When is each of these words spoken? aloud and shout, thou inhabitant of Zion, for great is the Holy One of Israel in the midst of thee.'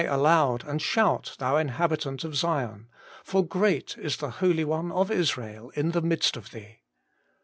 aloud 0.07 0.63
and 0.65 0.81
shout, 0.81 1.35
thou 1.37 1.57
inhabitant 1.57 2.23
of 2.23 2.35
Zion, 2.35 2.87
for 3.23 3.45
great 3.45 3.95
is 3.99 4.17
the 4.17 4.31
Holy 4.41 4.65
One 4.65 4.91
of 4.91 5.11
Israel 5.11 5.69
in 5.75 5.91
the 5.91 6.01
midst 6.01 6.35
of 6.35 6.49
thee.' 6.49 6.79